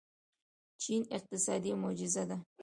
چین 0.81 1.01
اقتصادي 1.17 1.71
معجزه 1.81 2.23
ده. 2.29 2.37